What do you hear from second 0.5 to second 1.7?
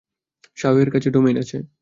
শাওহেইয়ের কাছে ডোমেইন আছে।